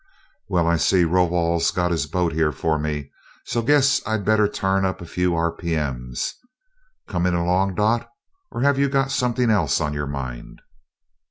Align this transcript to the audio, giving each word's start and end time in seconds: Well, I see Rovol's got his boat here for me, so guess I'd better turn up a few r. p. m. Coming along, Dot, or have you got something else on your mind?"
Well, 0.49 0.65
I 0.65 0.77
see 0.77 1.03
Rovol's 1.05 1.69
got 1.69 1.91
his 1.91 2.07
boat 2.07 2.33
here 2.33 2.51
for 2.51 2.79
me, 2.79 3.11
so 3.45 3.61
guess 3.61 4.01
I'd 4.03 4.25
better 4.25 4.47
turn 4.47 4.83
up 4.83 4.99
a 4.99 5.05
few 5.05 5.35
r. 5.35 5.51
p. 5.51 5.75
m. 5.75 6.11
Coming 7.07 7.35
along, 7.35 7.75
Dot, 7.75 8.09
or 8.49 8.61
have 8.61 8.79
you 8.79 8.89
got 8.89 9.11
something 9.11 9.51
else 9.51 9.79
on 9.79 9.93
your 9.93 10.07
mind?" 10.07 10.63